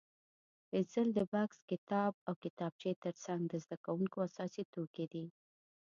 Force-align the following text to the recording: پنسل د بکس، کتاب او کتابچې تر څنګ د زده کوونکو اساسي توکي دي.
پنسل 0.69 1.07
د 1.17 1.19
بکس، 1.31 1.57
کتاب 1.71 2.11
او 2.27 2.33
کتابچې 2.43 2.91
تر 3.03 3.13
څنګ 3.25 3.41
د 3.47 3.53
زده 3.63 3.77
کوونکو 3.85 4.17
اساسي 4.27 4.63
توکي 4.73 5.05
دي. 5.13 5.25